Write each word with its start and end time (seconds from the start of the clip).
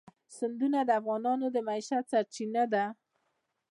سیندونه 0.37 0.79
د 0.85 0.89
افغانانو 0.99 1.45
د 1.51 1.57
معیشت 1.67 2.03
سرچینه 2.11 2.63
ده. 2.73 2.85